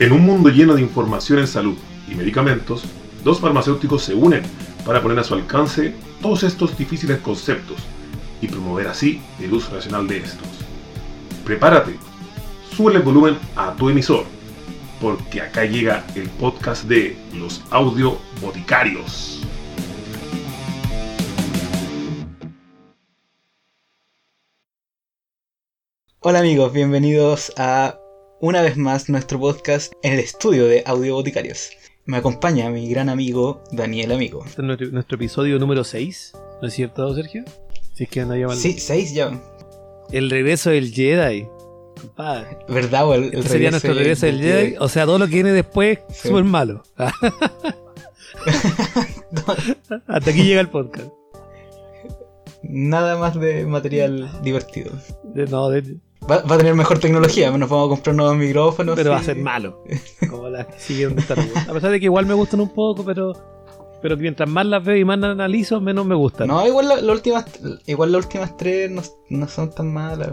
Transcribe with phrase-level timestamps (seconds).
[0.00, 1.76] En un mundo lleno de información en salud
[2.08, 2.84] y medicamentos,
[3.24, 4.44] dos farmacéuticos se unen
[4.86, 5.92] para poner a su alcance
[6.22, 7.78] todos estos difíciles conceptos
[8.40, 10.46] y promover así el uso racional de estos.
[11.44, 11.96] Prepárate,
[12.76, 14.24] sube el volumen a tu emisor,
[15.00, 19.42] porque acá llega el podcast de los audio boticarios.
[26.20, 27.98] Hola amigos, bienvenidos a
[28.40, 31.70] una vez más nuestro podcast en el estudio de Audio Boticarios.
[32.06, 34.44] Me acompaña mi gran amigo Daniel Amigo.
[34.46, 37.44] Este es nuestro, nuestro episodio número 6, ¿no es cierto, Sergio?
[37.94, 38.60] Si es que anda llamando.
[38.60, 39.30] Sí, seis ya.
[40.12, 41.46] El regreso del Jedi.
[42.00, 42.58] Compadre.
[42.68, 43.08] ¿Verdad?
[43.08, 44.76] o El, el Este sería nuestro regreso del Jedi.
[44.78, 46.28] O sea, todo lo que viene después, Sí.
[46.28, 46.82] súper malo.
[50.06, 51.08] Hasta aquí llega el podcast.
[52.62, 54.92] Nada más de material divertido.
[55.24, 55.96] De- no, de-
[56.30, 58.96] Va, va a tener mejor tecnología, nos vamos a comprar nuevos micrófonos.
[58.96, 59.82] pero va a ser malo.
[60.30, 61.68] Como las que siguen de Star Wars.
[61.68, 63.32] A pesar de que igual me gustan un poco, pero.
[64.00, 66.46] Pero mientras más las veo y más las analizo, menos me gustan.
[66.48, 67.46] No, igual la- las últimas,
[67.86, 70.30] igual las últimas tres no, no son tan malas.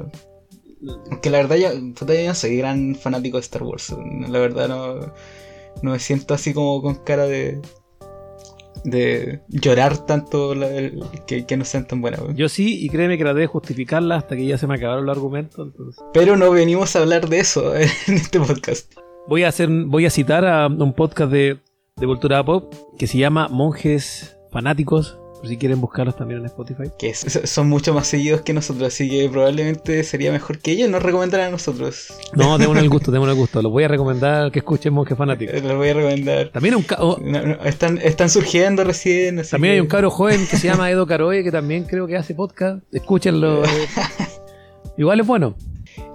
[1.09, 1.69] Aunque la verdad yo
[2.27, 3.95] no soy gran fanático de Star Wars.
[4.29, 4.95] La verdad no,
[5.81, 7.59] no me siento así como con cara de
[8.85, 12.21] de llorar tanto la- el- que, que no sean tan buenas.
[12.35, 15.15] Yo sí, y créeme que traté de justificarla hasta que ya se me acabaron los
[15.17, 15.67] argumentos.
[15.67, 16.03] entonces.
[16.13, 18.93] Pero no venimos a hablar de eso en este podcast.
[19.27, 21.59] Voy a hacer, voy a citar a un podcast de,
[21.97, 26.83] de cultura pop que se llama Monjes Fanáticos, por si quieren buscarlos también en Spotify.
[26.97, 31.03] Que son mucho más seguidos que nosotros, así que probablemente sería mejor que ellos nos
[31.03, 32.13] recomendaran a nosotros.
[32.33, 33.61] No, démonos el gusto, démonos el gusto.
[33.61, 35.53] Los voy a recomendar que escuchen Monjes Fanáticos.
[35.61, 36.49] Les voy a recomendar.
[36.49, 39.39] También, un ca- oh, No, no, están, están surgiendo recién.
[39.39, 42.15] así también hay un cabro joven que se llama Edo Caroe, que también creo que
[42.17, 42.83] hace podcast.
[42.91, 43.63] Escúchenlo.
[43.65, 43.67] eh.
[44.97, 45.55] Igual es bueno.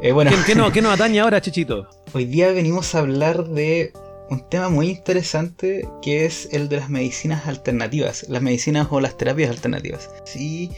[0.02, 1.88] Eh, bueno, ¿Qué, qué no, qué nos atañe ahora, Chichito?
[2.12, 3.92] hoy día venimos a hablar de
[4.30, 9.16] un tema muy interesante que es el de las medicinas alternativas, las medicinas o las
[9.16, 10.08] terapias alternativas.
[10.24, 10.70] Sí,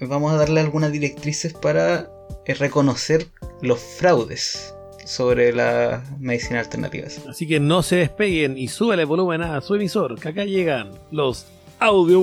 [0.00, 2.10] vamos a darle algunas directrices para
[2.46, 3.28] eh, reconocer
[3.62, 4.74] los fraudes
[5.04, 7.20] sobre las medicinas alternativas.
[7.28, 10.90] Así que no se despeguen y súbele el volumen a su emisor, que acá llegan
[11.10, 11.46] los
[11.78, 12.20] audio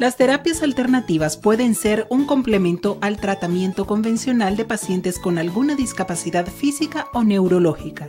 [0.00, 6.46] Las terapias alternativas pueden ser un complemento al tratamiento convencional de pacientes con alguna discapacidad
[6.46, 8.08] física o neurológica.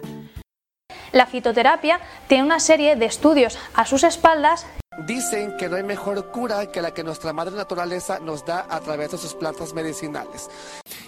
[1.11, 4.65] La fitoterapia tiene una serie de estudios a sus espaldas
[5.07, 8.81] Dicen que no hay mejor cura que la que nuestra madre naturaleza nos da a
[8.81, 10.49] través de sus plantas medicinales.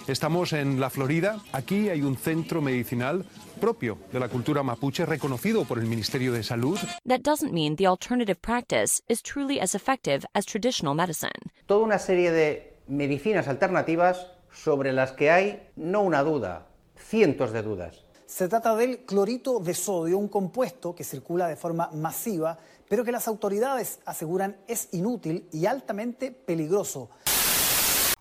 [0.06, 1.38] Estamos en la Florida.
[1.52, 6.42] Aquí hay un centro medicinal propio de la cultura mapuche, reconocido por el Ministerio de
[6.42, 6.78] Salud.
[7.06, 11.30] That doesn't mean the alternative practice is truly as effective as traditional medicine.
[11.66, 16.66] toda una serie de medicinas alternativas sobre las que hay no una duda,
[16.96, 18.04] cientos de dudas.
[18.26, 23.12] Se trata del clorito de sodio, un compuesto que circula de forma masiva, pero que
[23.12, 27.10] las autoridades aseguran es inútil y altamente peligroso.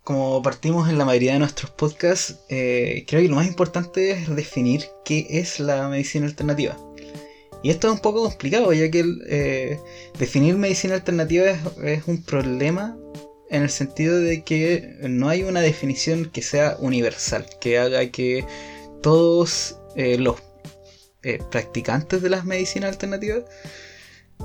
[0.04, 4.36] Como partimos en la mayoría de nuestros podcasts, eh, creo que lo más importante es
[4.36, 6.78] definir qué es la medicina alternativa.
[7.64, 9.80] Y esto es un poco complicado, ya que eh,
[10.20, 12.98] definir medicina alternativa es, es un problema
[13.50, 18.46] en el sentido de que no hay una definición que sea universal, que haga que
[19.04, 20.38] todos eh, los
[21.22, 23.44] eh, practicantes de las medicinas alternativas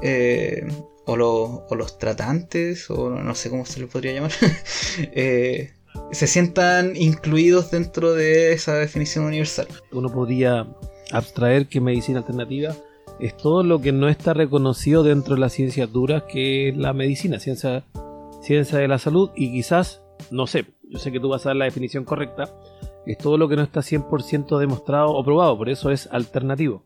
[0.02, 0.66] eh,
[1.08, 4.30] o, los, o los tratantes, o no sé cómo se les podría llamar,
[4.98, 5.72] eh,
[6.12, 9.66] se sientan incluidos dentro de esa definición universal.
[9.90, 10.66] Uno podría
[11.10, 12.76] abstraer que medicina alternativa
[13.20, 16.92] es todo lo que no está reconocido dentro de las ciencias duras que es la
[16.92, 17.84] medicina, ciencia,
[18.42, 21.56] ciencia de la salud y quizás, no sé, yo sé que tú vas a dar
[21.56, 22.54] la definición correcta,
[23.06, 26.84] es todo lo que no está 100% demostrado o probado, por eso es alternativo.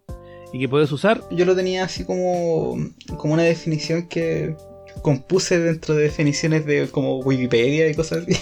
[0.53, 2.77] Y que puedes usar Yo lo tenía así como,
[3.17, 4.55] como una definición que
[5.03, 8.37] compuse dentro de definiciones de como Wikipedia y cosas así.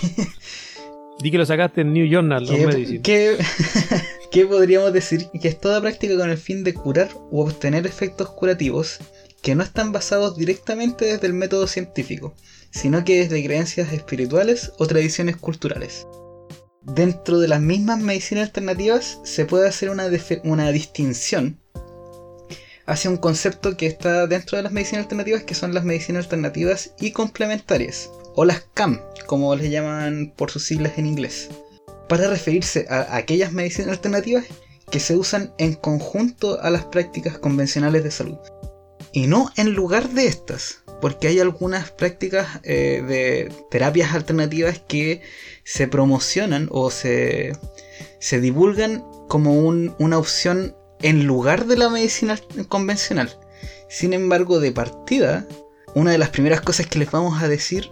[1.23, 3.03] Di que lo sacaste en New Journal ¿Qué, Medicine.
[3.03, 3.37] qué-
[4.33, 5.29] qué podríamos decir?
[5.41, 8.99] Que es toda práctica con el fin de curar u obtener efectos curativos
[9.43, 12.35] que no están basados directamente desde el método científico,
[12.71, 16.07] sino que desde creencias espirituales o tradiciones culturales.
[16.83, 20.09] Dentro de las mismas medicinas alternativas se puede hacer una,
[20.45, 21.59] una distinción
[22.91, 26.93] hacia un concepto que está dentro de las medicinas alternativas, que son las medicinas alternativas
[26.99, 31.51] y complementarias, o las CAM, como les llaman por sus siglas en inglés,
[32.09, 34.45] para referirse a aquellas medicinas alternativas
[34.91, 38.39] que se usan en conjunto a las prácticas convencionales de salud.
[39.13, 40.83] y no en lugar de estas.
[41.01, 45.23] Porque hay algunas prácticas eh, de terapias alternativas que
[45.65, 47.53] se promocionan o se,
[48.19, 52.39] se divulgan como una opción en lugar de la medicina
[52.69, 53.39] convencional.
[53.89, 55.47] Sin embargo, de partida,
[55.95, 57.91] una de las primeras cosas que les vamos a decir,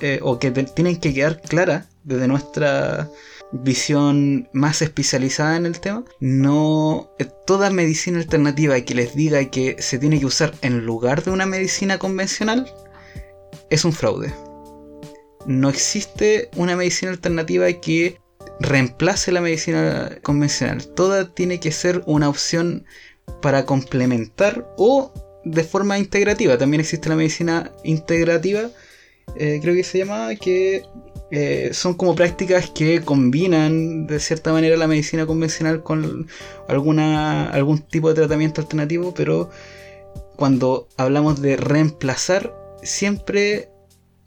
[0.00, 3.08] eh, o que tienen que quedar claras desde nuestra
[3.52, 9.76] visión más especializada en el tema, no eh, toda medicina alternativa que les diga que
[9.80, 12.72] se tiene que usar en lugar de una medicina convencional
[13.70, 14.34] es un fraude.
[15.46, 18.18] No existe una medicina alternativa que
[18.60, 20.86] reemplace la medicina convencional.
[20.86, 22.84] Toda tiene que ser una opción
[23.42, 25.12] para complementar o
[25.44, 26.58] de forma integrativa.
[26.58, 28.70] También existe la medicina integrativa,
[29.36, 30.82] eh, creo que se llama, que
[31.30, 36.28] eh, son como prácticas que combinan de cierta manera la medicina convencional con
[36.68, 39.50] alguna, algún tipo de tratamiento alternativo, pero
[40.36, 43.68] cuando hablamos de reemplazar, siempre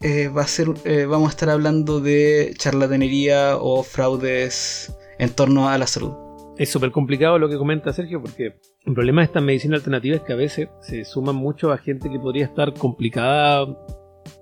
[0.02, 5.70] eh, va a ser, eh, vamos a estar hablando de charlatanería o fraudes en torno
[5.70, 6.14] a la salud.
[6.58, 10.22] Es súper complicado lo que comenta Sergio porque el problema de esta medicina alternativa es
[10.22, 13.68] que a veces se suman mucho a gente que podría estar complicada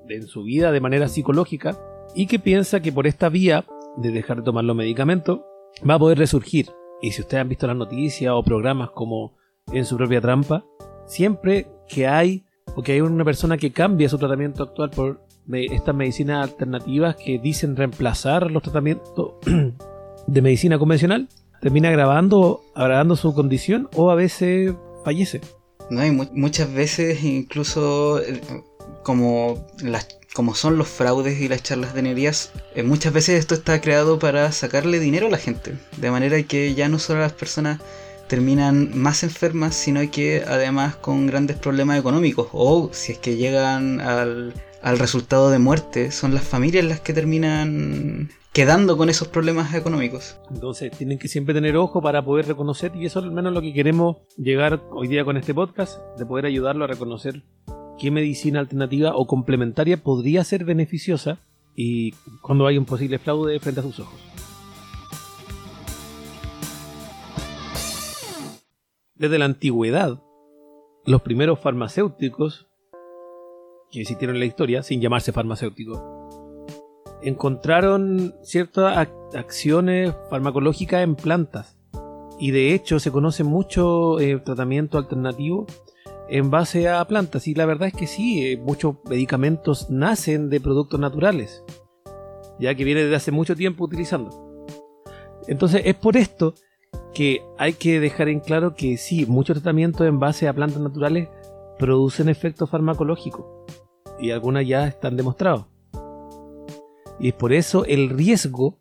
[0.07, 1.77] en su vida de manera psicológica
[2.13, 3.65] y que piensa que por esta vía
[3.97, 5.41] de dejar de tomar los medicamentos
[5.87, 6.67] va a poder resurgir.
[7.01, 9.37] Y si ustedes han visto las noticias o programas como
[9.73, 10.63] En su propia trampa,
[11.07, 15.95] siempre que hay o que hay una persona que cambia su tratamiento actual por estas
[15.95, 19.33] medicinas alternativas que dicen reemplazar los tratamientos
[20.27, 21.27] de medicina convencional,
[21.61, 25.41] termina agravando, agravando su condición o a veces fallece.
[25.89, 28.41] No, hay muchas veces incluso eh,
[29.03, 32.01] como las como son los fraudes y las charlas de
[32.75, 35.75] eh, muchas veces esto está creado para sacarle dinero a la gente.
[35.95, 37.79] De manera que ya no solo las personas
[38.27, 42.49] terminan más enfermas, sino que además con grandes problemas económicos.
[42.51, 44.53] O si es que llegan al,
[44.85, 50.37] al resultado de muerte, son las familias las que terminan quedando con esos problemas económicos.
[50.51, 53.61] Entonces tienen que siempre tener ojo para poder reconocer, y eso es al menos lo
[53.61, 57.41] que queremos llegar hoy día con este podcast, de poder ayudarlo a reconocer
[57.97, 61.39] qué medicina alternativa o complementaria podría ser beneficiosa
[61.75, 62.11] y
[62.43, 64.19] cuando hay un posible fraude frente a sus ojos.
[69.15, 70.21] Desde la antigüedad,
[71.07, 72.67] los primeros farmacéuticos
[73.95, 76.01] que existieron en la historia, sin llamarse farmacéuticos,
[77.21, 81.77] encontraron ciertas acciones farmacológicas en plantas.
[82.37, 85.65] Y de hecho se conoce mucho eh, tratamiento alternativo
[86.27, 87.47] en base a plantas.
[87.47, 91.63] Y la verdad es que sí, eh, muchos medicamentos nacen de productos naturales,
[92.59, 94.29] ya que viene desde hace mucho tiempo utilizando.
[95.47, 96.53] Entonces es por esto
[97.13, 101.29] que hay que dejar en claro que sí, muchos tratamientos en base a plantas naturales
[101.79, 103.45] producen efectos farmacológicos
[104.19, 105.65] y algunas ya están demostrados.
[107.19, 108.77] Y es por eso el riesgo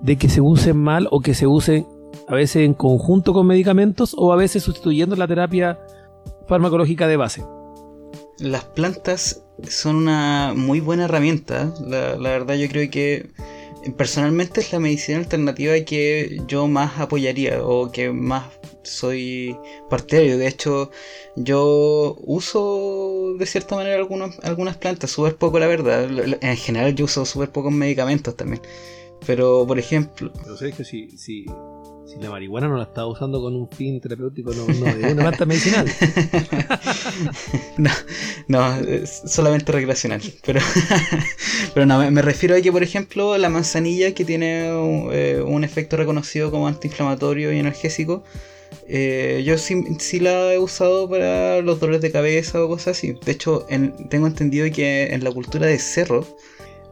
[0.00, 1.86] de que se usen mal o que se usen
[2.28, 5.78] a veces en conjunto con medicamentos o a veces sustituyendo la terapia
[6.46, 7.44] farmacológica de base.
[8.38, 11.72] Las plantas son una muy buena herramienta.
[11.86, 13.30] La, verdad yo creo que
[13.96, 18.44] personalmente es la medicina alternativa que yo más apoyaría o que más
[18.82, 19.56] soy
[19.88, 20.38] partidario.
[20.38, 20.90] De hecho,
[21.36, 26.08] yo uso de cierta manera algunas, algunas plantas, súper poco la verdad.
[26.40, 28.62] En general yo uso súper pocos medicamentos también.
[29.26, 30.32] Pero, por ejemplo...
[30.42, 31.44] Pero sabes que si, si,
[32.06, 35.22] si la marihuana no la estaba usando con un fin terapéutico, no, no de una
[35.22, 35.86] planta medicinal.
[37.78, 37.90] no,
[38.48, 40.22] no, solamente recreacional.
[40.44, 40.60] Pero,
[41.74, 44.68] pero no, me, refiero a que, por ejemplo, la manzanilla que tiene
[45.12, 48.24] eh, un efecto reconocido como antiinflamatorio y analgésico,
[48.90, 53.14] eh, yo sí, sí, la he usado para los dolores de cabeza o cosas así.
[53.24, 53.66] De hecho,
[54.10, 56.26] tengo entendido que en la cultura de cerro,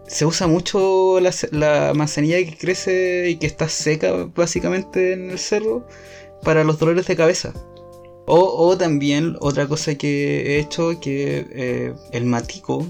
[0.08, 5.86] se usa mucho la, manzanilla que crece y que está seca básicamente en el cerro
[6.42, 7.52] para los dolores de cabeza.
[8.30, 12.86] O, también otra cosa que he hecho que eh, el matico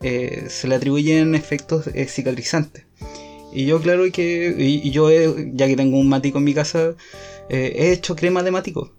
[0.00, 2.84] eh, se le atribuyen efectos eh, cicatrizantes.
[3.52, 6.94] Y yo claro que, y, yo ya que tengo un matico en mi casa,
[7.48, 8.92] he hecho crema de matico.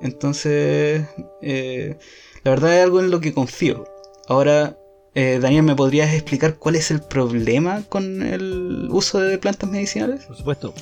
[0.00, 1.06] Entonces,
[1.40, 3.84] la verdad es algo en lo que confío.
[4.28, 4.76] Ahora,
[5.18, 10.26] eh, Daniel, ¿me podrías explicar cuál es el problema con el uso de plantas medicinales?
[10.26, 10.74] Por supuesto.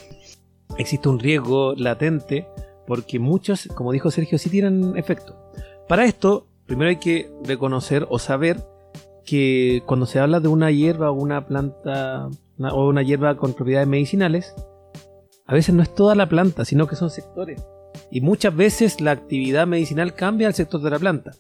[0.77, 2.49] Existe un riesgo latente
[2.85, 5.37] porque muchos, como dijo Sergio, sí tienen efecto.
[5.89, 8.61] Para esto, primero hay que reconocer o saber
[9.25, 13.87] que cuando se habla de una hierba o una planta o una hierba con propiedades
[13.87, 14.53] medicinales,
[15.47, 17.63] a veces no es toda la planta, sino que son sectores.
[18.11, 21.33] Y muchas veces la actividad medicinal cambia al sector de la planta.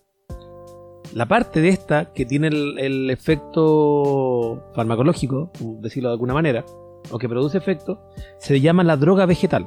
[1.14, 6.64] La parte de esta que tiene el, efecto farmacológico, decirlo de alguna manera,
[7.10, 8.00] o que produce efecto,
[8.38, 9.64] se llama la droga vegetal.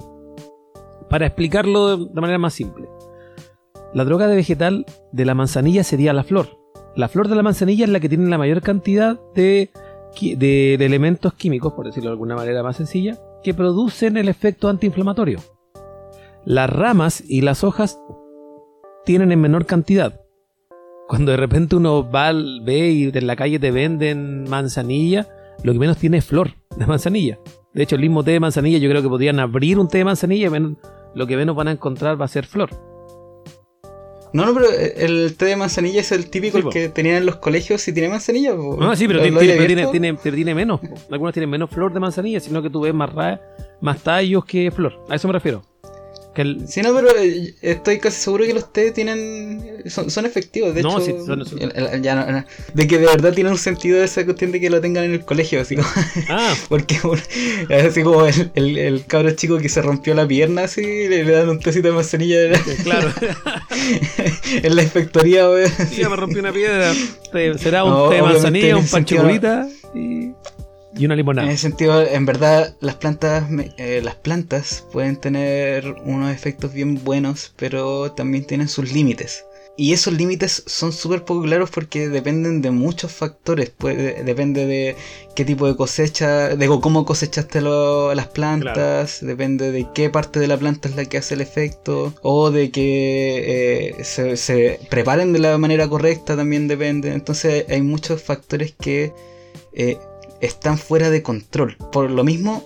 [1.09, 2.89] Para explicarlo de manera más simple.
[3.93, 6.59] La droga de vegetal de la manzanilla sería la flor.
[6.95, 9.69] La flor de la manzanilla es la que tiene la mayor cantidad de
[10.79, 13.17] elementos químicos, por decirlo de alguna manera más sencilla,
[13.47, 15.39] que producen el efecto antiinflamatorio.
[16.43, 17.97] Las ramas y las hojas
[19.05, 20.19] tienen en menor cantidad.
[21.07, 25.29] Cuando de repente uno va, ve y en la calle te venden manzanilla,
[25.63, 27.39] lo que menos tiene es flor de manzanilla.
[27.73, 30.03] De hecho, el mismo té de manzanilla, yo creo que podrían abrir un té de
[30.03, 30.75] manzanilla y
[31.15, 32.71] lo que menos van a encontrar va a ser flor.
[34.37, 36.69] No, no, pero el té de manzanilla es el típico Sí, el po.
[36.69, 38.55] que tenían en los colegios si tiene manzanilla.
[38.55, 38.77] po.
[38.81, 39.19] Ah, sí, pero
[40.31, 40.79] tiene menos.
[40.79, 40.95] po.
[41.11, 43.41] Algunos tienen menos flor de manzanilla, sino que tú ves más, ra-
[43.81, 44.93] más tallos que flor.
[45.09, 45.63] A eso me refiero.
[46.37, 50.27] Que el- Sí, no, pero eh, estoy casi seguro que los té tienen son, son
[50.27, 50.75] efectivos.
[50.75, 52.45] De No, hecho, sí, son- son- ya no- no.
[52.75, 55.25] de que de verdad tiene un sentido esa cuestión de que lo tengan en el
[55.25, 55.59] colegio.
[55.59, 55.87] Así como,
[56.29, 56.99] Ah, porque
[57.87, 61.31] así como el, el, el cabro chico que se rompió la pierna, así le, le
[61.31, 62.37] dan un tecito de manzanilla
[62.83, 63.11] claro.
[64.63, 65.47] en la inspectoría.
[65.89, 66.93] Sí, ya me rompí una piedra.
[67.57, 70.33] Será un té de manzanilla, un panchocolita y,
[70.97, 71.51] y una En limonada.
[71.51, 73.45] ese sentido, en verdad, las plantas,
[73.77, 79.45] eh, las plantas pueden tener unos efectos bien buenos, pero también tienen sus límites.
[79.79, 83.71] Y esos límites son súper poco claros porque dependen de muchos factores.
[83.79, 84.95] Depende de
[85.35, 90.47] qué tipo de cosecha, de cómo cosechaste lo- las plantas, depende de qué parte de
[90.47, 95.31] la planta es la que hace el efecto, o de que eh, se, se preparen
[95.31, 97.11] de la manera correcta también depende.
[97.13, 99.13] Entonces hay muchos factores que
[99.73, 99.99] eh,
[100.41, 101.77] están fuera de control.
[101.91, 102.65] Por lo mismo,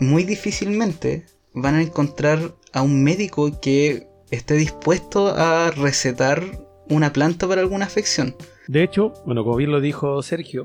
[0.00, 6.42] muy difícilmente van a encontrar a un médico que esté dispuesto a recetar
[6.88, 8.34] una planta para alguna afección.
[8.68, 10.64] De hecho, bueno, como bien lo dijo Sergio,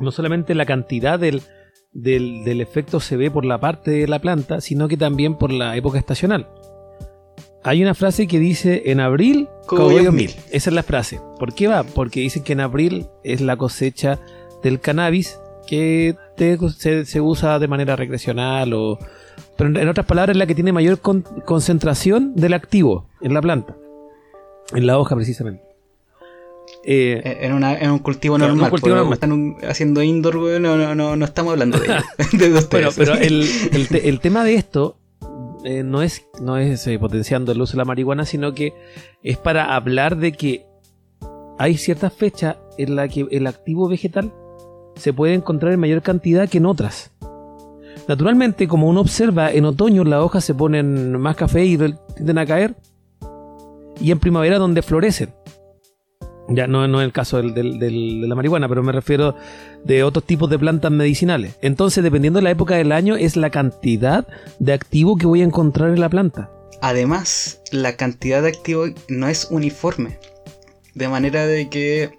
[0.00, 1.42] no solamente la cantidad del,
[1.92, 5.52] del, del efecto se ve por la parte de la planta, sino que también por
[5.52, 6.48] la época estacional.
[7.62, 10.30] Hay una frase que dice en abril, Cogollos mil.
[10.50, 11.20] Esa es la frase.
[11.38, 11.82] ¿Por qué va?
[11.82, 14.18] Porque dicen que en abril es la cosecha
[14.62, 15.38] del cannabis
[15.70, 18.98] que te- se, se usa de manera recreacional o...
[19.56, 23.34] Pero en, en otras palabras es la que tiene mayor con- concentración del activo en
[23.34, 23.76] la planta.
[24.74, 25.62] En la hoja precisamente.
[26.84, 28.70] Eh, Eh, En, una- en un cultivo en un normal.
[28.70, 29.14] cultivo porque normal.
[29.14, 31.86] Están un- haciendo indoor, weón, no, no, no, no estamos hablando de,
[32.38, 32.70] de ustedes.
[32.70, 34.96] Bueno, pero el, el te- el tema de esto
[35.64, 38.72] eh, no es, no es eh, potenciando el uso de la marihuana, sino que
[39.22, 40.64] es para hablar de que
[41.58, 44.32] hay ciertas fechas en la que el activo vegetal
[45.00, 47.10] se puede encontrar en mayor cantidad que en otras.
[48.06, 52.46] Naturalmente, como uno observa, en otoño las hojas se ponen más café y tienden a
[52.46, 52.74] caer,
[54.00, 55.30] y en primavera donde florecen.
[56.48, 57.90] Ya no, no es el caso del- de
[58.26, 59.36] la marihuana, pero me refiero
[59.84, 61.56] de otros tipos de plantas medicinales.
[61.62, 64.26] Entonces, dependiendo de la época del año, es la cantidad
[64.58, 66.50] de activo que voy a encontrar en la planta.
[66.82, 70.18] Además, la cantidad de activo no es uniforme.
[70.94, 72.10] De manera de que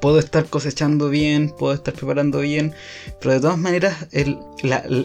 [0.00, 2.74] puedo estar cosechando bien, puedo estar preparando bien,
[3.20, 4.38] pero de todas maneras el,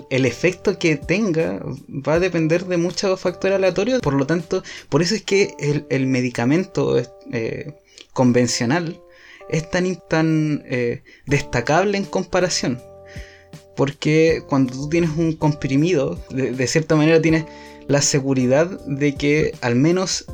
[0.10, 1.60] el efecto que tenga
[1.90, 4.02] va a depender de muchos factores aleatorios.
[4.02, 7.74] Por lo tanto, por eso es que el, el medicamento eh,
[8.14, 9.02] convencional
[9.50, 12.82] es tan, tan eh, destacable en comparación.
[13.76, 17.46] Porque cuando tú tienes un comprimido, de cierta manera tienes
[17.88, 20.26] la seguridad de que al menos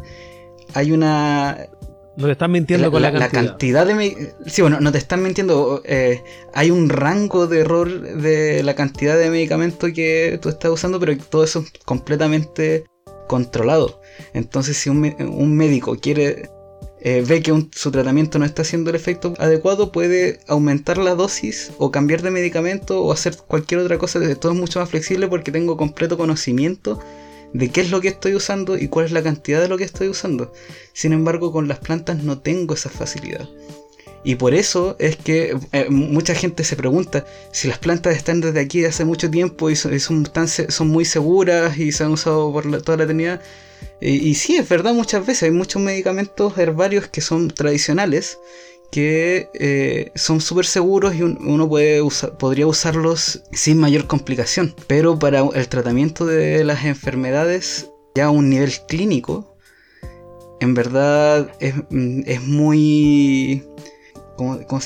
[0.73, 1.69] hay una
[2.19, 3.31] No le están mintiendo con la, cantidad.
[3.45, 6.21] cantidad de sí bueno no te están mintiendo eh,
[6.53, 11.17] hay un rango de error de la cantidad de medicamento que tú estás usando pero
[11.17, 12.83] todo eso es completamente
[13.27, 14.01] controlado
[14.33, 16.49] entonces si un, un médico quiere
[17.01, 21.15] eh, ve que un- su tratamiento no está haciendo el efecto adecuado puede aumentar la
[21.15, 25.29] dosis o cambiar de medicamento o hacer cualquier otra cosa todo es mucho más flexible
[25.29, 26.99] porque tengo completo conocimiento
[27.53, 29.83] de qué es lo que estoy usando y cuál es la cantidad de lo que
[29.83, 30.53] estoy usando.
[30.93, 33.47] Sin embargo, con las plantas no tengo esa facilidad.
[34.23, 38.59] Y por eso es que eh, mucha gente se pregunta si las plantas están desde
[38.59, 42.51] aquí hace mucho tiempo y son, son, tan son muy seguras y se han usado
[42.51, 43.41] por toda la eternidad.
[44.01, 48.39] Y, y sí, es verdad, muchas veces hay muchos medicamentos herbarios que son tradicionales
[48.91, 54.73] que eh, son súper seguros y un- uno puede usa- podría usarlos sin mayor complicación.
[54.87, 59.55] Pero para el tratamiento de las enfermedades ya a un nivel clínico,
[60.59, 61.75] en verdad es,
[62.25, 63.63] es muy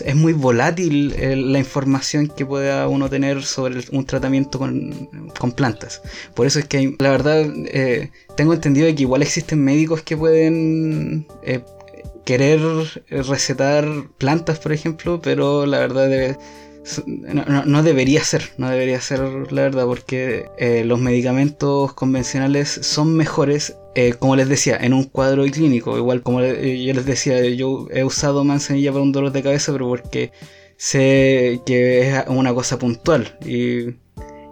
[0.04, 5.10] es muy volátil eh, la información que pueda uno tener sobre un tratamiento con,
[5.52, 6.02] plantas.
[6.34, 11.28] Por eso es que la verdad eh, tengo entendido que igual existen médicos que pueden
[12.26, 12.60] querer
[13.10, 13.88] recetar
[14.18, 16.38] plantas, por ejemplo, pero la verdad debe,
[17.66, 19.20] no, debería ser, no debería ser
[19.52, 25.06] la verdad, porque eh, los medicamentos convencionales son mejores, eh, como les decía, en un
[25.06, 25.98] cuadro clínico.
[25.98, 29.72] Igual como eh, yo les decía, yo he usado manzanilla para un dolor de cabeza,
[29.72, 30.32] pero porque
[30.78, 33.96] sé que es una cosa puntual y,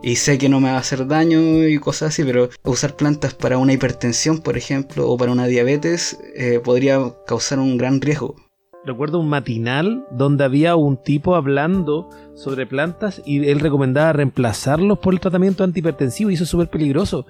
[0.03, 3.33] y sé que no me va a hacer daño y cosas así, pero usar plantas
[3.33, 6.19] para una hipertensión, por ejemplo, o para una diabetes,
[6.63, 8.35] podría causar un gran riesgo
[8.83, 15.13] recuerdo un matinal donde había un tipo hablando sobre plantas y él recomendaba reemplazarlos por
[15.13, 17.25] el tratamiento antihipertensivo y eso es súper peligroso.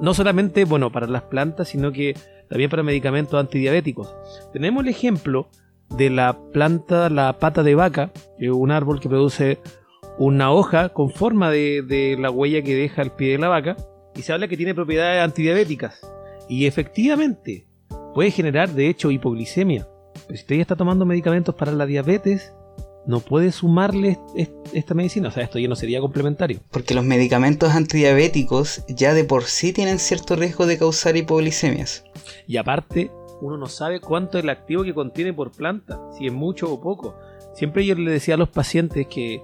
[0.00, 2.16] No solamente, bueno, para las plantas, sino que
[2.48, 4.14] también para medicamentos antidiabéticos.
[4.52, 5.48] Tenemos el ejemplo
[5.96, 9.58] de la planta, la pata de vaca, un árbol que produce
[10.18, 13.76] una hoja con forma de, de la huella que deja el pie de la vaca
[14.14, 16.00] y se habla que tiene propiedades antidiabéticas.
[16.48, 17.66] Y efectivamente,
[18.14, 19.86] puede generar de hecho hipoglicemia
[20.28, 22.52] si usted ya está tomando medicamentos para la diabetes,
[23.06, 24.18] no puede sumarle
[24.74, 25.28] esta medicina.
[25.28, 26.60] O sea, esto ya no sería complementario.
[26.70, 32.04] Porque los medicamentos antidiabéticos ya de por sí tienen cierto riesgo de causar hipoglicemias.
[32.46, 33.10] Y aparte,
[33.40, 36.80] uno no sabe cuánto es el activo que contiene por planta, si es mucho o
[36.80, 37.16] poco.
[37.54, 39.42] Siempre yo le decía a los pacientes que,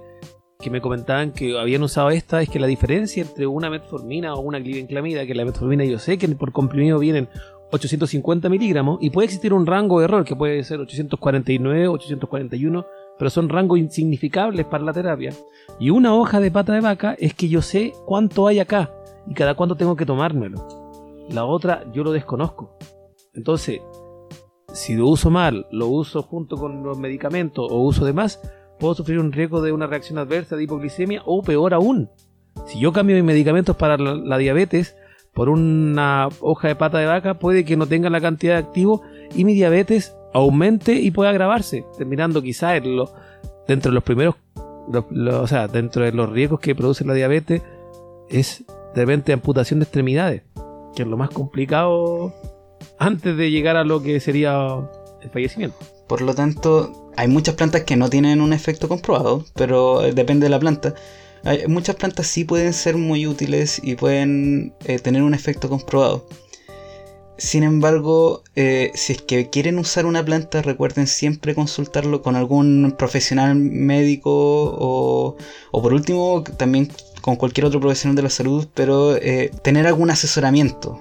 [0.59, 4.39] que me comentaban que habían usado esta, es que la diferencia entre una metformina o
[4.39, 7.27] una glibenclamida, que la metformina yo sé que por comprimido vienen
[7.71, 12.85] 850 miligramos y puede existir un rango de error que puede ser 849, 841,
[13.17, 15.33] pero son rangos insignificables para la terapia.
[15.79, 18.91] Y una hoja de pata de vaca es que yo sé cuánto hay acá
[19.27, 20.65] y cada cuánto tengo que tomármelo.
[21.29, 22.77] La otra yo lo desconozco.
[23.33, 23.81] Entonces,
[24.73, 28.41] si lo uso mal, lo uso junto con los medicamentos o uso de más,
[28.79, 32.09] puedo sufrir un riesgo de una reacción adversa de hipoglicemia o peor aún.
[32.67, 34.95] Si yo cambio mis medicamentos para la diabetes,
[35.33, 39.01] por una hoja de pata de vaca puede que no tenga la cantidad de activo
[39.35, 42.81] y mi diabetes aumente y pueda agravarse, terminando quizás
[43.67, 44.35] dentro de los primeros,
[44.93, 47.61] o sea, dentro de los riesgos que produce la diabetes
[48.29, 48.63] es
[48.95, 50.43] de repente amputación de extremidades,
[50.95, 52.33] que es lo más complicado
[52.97, 54.77] antes de llegar a lo que sería
[55.21, 55.77] el fallecimiento.
[56.07, 60.49] Por lo tanto, hay muchas plantas que no tienen un efecto comprobado, pero depende de
[60.49, 60.95] la planta
[61.67, 66.25] muchas plantas sí pueden ser muy útiles y pueden eh, tener un efecto comprobado.
[67.37, 72.95] Sin embargo, eh, si es que quieren usar una planta, recuerden siempre consultarlo con algún
[72.97, 75.35] profesional médico o,
[75.71, 80.99] por último también con cualquier otro profesional de la salud, pero eh, tener algún asesoramiento.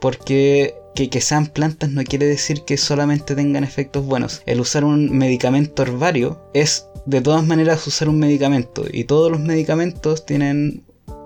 [0.00, 4.42] Porque que, sean plantas no quiere decir que solamente tengan efectos buenos.
[4.46, 9.40] El usar un medicamento herbario es de todas maneras usar un medicamento y todos los
[9.40, 10.84] medicamentos tienen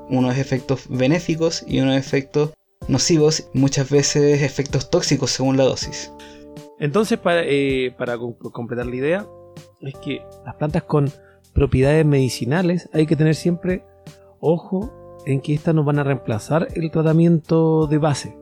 [0.08, 2.50] unos efectos benéficos y unos efectos
[2.88, 6.12] nocivos, muchas veces efectos tóxicos según la dosis.
[6.78, 9.26] Entonces, para, eh, para completar la idea,
[9.80, 11.10] es que las plantas con
[11.52, 13.84] propiedades medicinales hay que tener siempre
[14.40, 14.92] ojo
[15.26, 18.41] en que estas no van a reemplazar el tratamiento de base.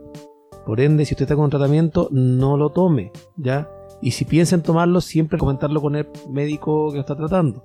[0.70, 3.68] Por ende, si usted está con un tratamiento, no lo tome, ¿ya?
[4.00, 7.60] Y si piensa en tomarlo, siempre comentarlo con el médico que lo está tratando.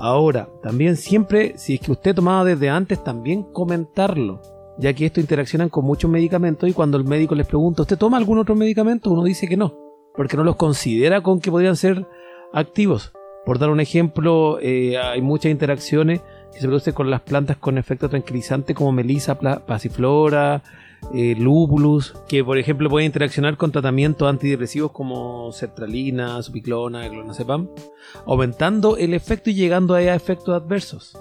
[0.00, 4.40] Ahora, también siempre, si es que usted tomaba desde antes, también comentarlo,
[4.78, 8.16] ya que esto interaccionan con muchos medicamentos y cuando el médico les pregunta, ¿usted toma
[8.16, 9.10] algún otro medicamento?
[9.10, 9.74] Uno dice que no,
[10.16, 12.08] porque no los considera con que podrían ser
[12.54, 13.12] activos.
[13.44, 16.22] Por dar un ejemplo, eh, hay muchas interacciones
[16.54, 20.62] que se producen con las plantas con efecto tranquilizante como melisa, pasiflora,
[21.12, 21.36] eh,
[22.28, 27.68] que por ejemplo pueden interaccionar con tratamientos antidepresivos como sertralina, supiclona, clonazepam,
[28.26, 31.18] aumentando el efecto y llegando a efectos adversos.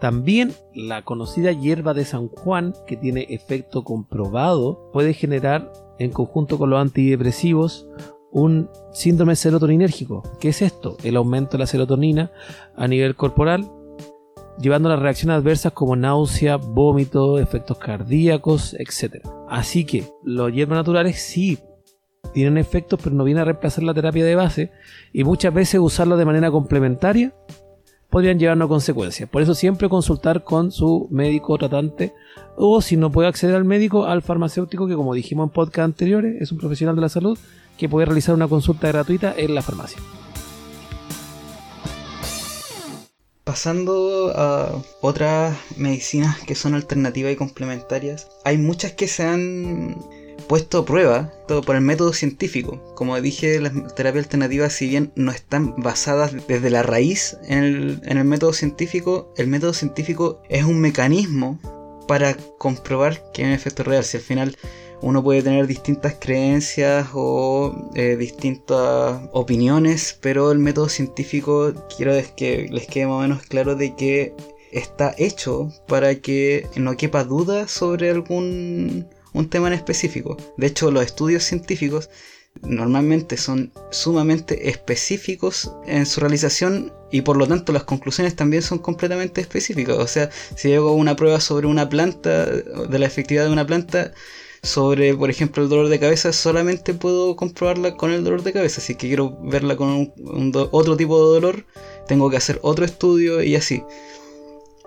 [0.00, 6.58] También la conocida hierba de San Juan, que tiene efecto comprobado, puede generar en conjunto
[6.58, 7.88] con los antidepresivos
[8.30, 10.22] un síndrome serotoninérgico.
[10.38, 10.98] ¿Qué es esto?
[11.02, 12.30] El aumento de la serotonina
[12.76, 13.70] a nivel corporal
[14.60, 19.26] llevando a reacciones adversas como náusea, vómito, efectos cardíacos, etc.
[19.48, 21.58] Así que los hierbas naturales sí
[22.32, 24.72] tienen efectos, pero no vienen a reemplazar la terapia de base
[25.12, 27.34] y muchas veces usarla de manera complementaria
[28.10, 29.28] podrían llevarnos a consecuencias.
[29.28, 32.14] Por eso siempre consultar con su médico tratante
[32.56, 36.40] o si no puede acceder al médico, al farmacéutico que como dijimos en podcast anteriores
[36.40, 37.38] es un profesional de la salud
[37.76, 39.98] que puede realizar una consulta gratuita en la farmacia.
[43.46, 49.96] Pasando a otras medicinas que son alternativas y complementarias, hay muchas que se han
[50.48, 52.82] puesto a prueba todo por el método científico.
[52.96, 58.00] Como dije, las terapias alternativas, si bien no están basadas desde la raíz en el,
[58.04, 61.60] en el método científico, el método científico es un mecanismo
[62.08, 64.02] para comprobar que hay un efecto real.
[64.02, 64.56] Si al final
[65.02, 72.68] uno puede tener distintas creencias o eh, distintas opiniones, pero el método científico quiero que
[72.70, 74.34] les quede más o menos claro de que
[74.72, 79.06] está hecho para que no quepa duda sobre algún
[79.36, 80.36] un tema en específico.
[80.56, 82.08] De hecho, los estudios científicos
[82.62, 88.78] normalmente son sumamente específicos en su realización y por lo tanto las conclusiones también son
[88.78, 89.98] completamente específicas.
[89.98, 93.66] O sea, si yo hago una prueba sobre una planta, de la efectividad de una
[93.66, 94.12] planta,
[94.66, 98.80] sobre, por ejemplo, el dolor de cabeza, solamente puedo comprobarla con el dolor de cabeza.
[98.80, 100.12] Si es que quiero verla con
[100.72, 101.64] otro tipo de dolor,
[102.06, 103.82] tengo que hacer otro estudio y así.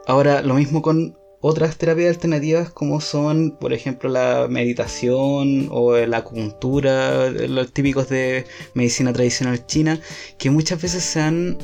[0.05, 6.17] Ahora, lo mismo con otras terapias alternativas como son, por ejemplo, la meditación o la
[6.17, 9.99] acupuntura, los típicos de medicina tradicional china,
[10.37, 11.57] que muchas veces se han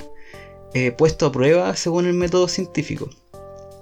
[0.74, 3.10] eh, puesto a prueba según el método científico.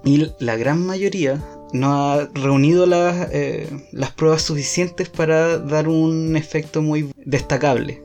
[0.03, 6.37] Y la gran mayoría no ha reunido las, eh, las pruebas suficientes para dar un
[6.37, 8.03] efecto muy destacable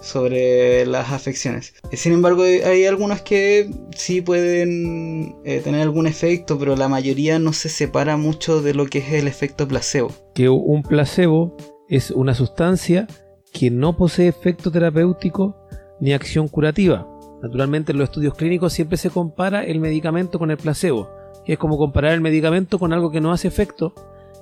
[0.00, 1.74] sobre las afecciones.
[1.92, 7.52] Sin embargo, hay algunas que sí pueden eh, tener algún efecto, pero la mayoría no
[7.52, 10.12] se separa mucho de lo que es el efecto placebo.
[10.34, 11.56] Que un placebo
[11.88, 13.06] es una sustancia
[13.52, 15.56] que no posee efecto terapéutico
[16.00, 17.08] ni acción curativa.
[17.42, 21.08] Naturalmente en los estudios clínicos siempre se compara el medicamento con el placebo,
[21.52, 23.94] es como comparar el medicamento con algo que no hace efecto,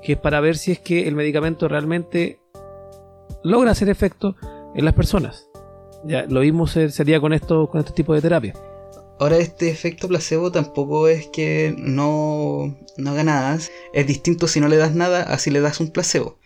[0.02, 2.40] que es para ver si es que el medicamento realmente
[3.42, 4.36] logra hacer efecto
[4.74, 5.48] en las personas.
[6.04, 8.54] Ya, lo mismo sería con esto, con este tipo de terapia.
[9.18, 13.58] Ahora este efecto placebo tampoco es que no, no haga nada.
[13.94, 16.38] Es distinto si no le das nada a si le das un placebo.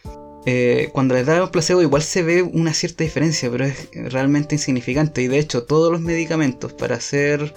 [0.47, 4.55] Eh, cuando le das un placebo igual se ve una cierta diferencia, pero es realmente
[4.55, 5.21] insignificante.
[5.21, 7.53] Y de hecho todos los medicamentos para hacer,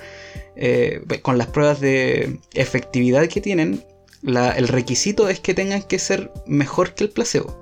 [0.55, 3.83] eh, con las pruebas de efectividad que tienen,
[4.23, 7.55] el requisito es que tengan que ser mejor que el placebo.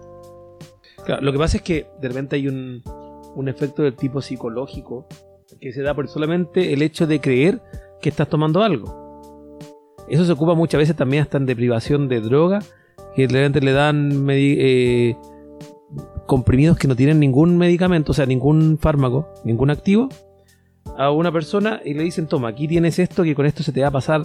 [1.22, 2.84] lo que pasa es que de repente hay un,
[3.48, 5.08] efecto del tipo psicológico
[5.60, 7.62] que se da por solamente el hecho de creer
[8.02, 9.58] que estás tomando algo.
[10.08, 12.60] Eso se ocupa muchas veces también hasta en deprivación de droga,
[13.16, 15.16] que realmente le dan eh,
[16.28, 20.10] comprimidos que no tienen ningún medicamento, o sea, ningún fármaco, ningún activo,
[20.98, 23.82] a una persona y le dicen, toma, aquí tienes esto, que con esto se te
[23.82, 24.24] va a pasar,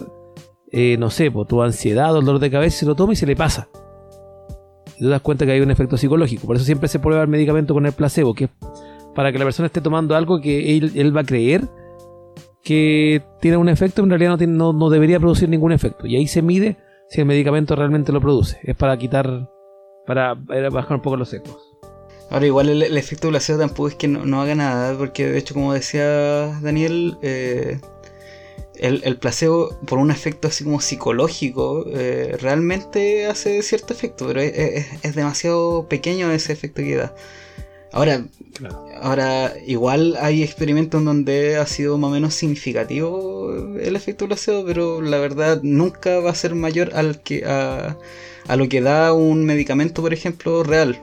[0.71, 3.35] eh, no sé, por tu ansiedad, dolor de cabeza, se lo toma y se le
[3.35, 3.69] pasa.
[4.97, 6.47] Y tú das cuenta que hay un efecto psicológico.
[6.47, 8.49] Por eso siempre se prueba el medicamento con el placebo, que es
[9.17, 11.67] para que la persona esté tomando algo que él, va a creer
[12.63, 16.05] que tiene un efecto, en realidad no, no, debería producir ningún efecto.
[16.05, 16.77] Y ahí se mide
[17.09, 18.59] si el medicamento realmente lo produce.
[18.61, 19.49] Es para quitar,
[20.05, 21.66] para, bajar un poco los secos.
[22.29, 25.73] Ahora, igual el, efecto placebo tampoco es que no, haga nada, porque de hecho, como
[25.73, 27.79] decía Daniel, eh,
[28.75, 35.15] el, placebo, por un efecto así como psicológico, eh, realmente hace cierto efecto, pero es,
[35.15, 37.15] demasiado pequeño ese efecto que da.
[37.93, 38.25] Ahora,
[39.01, 45.01] ahora, igual hay experimentos donde ha sido más o menos significativo el efecto placebo, pero
[45.01, 47.97] la verdad nunca va a ser mayor al que a,
[48.47, 50.99] a lo que da un medicamento, por ejemplo, real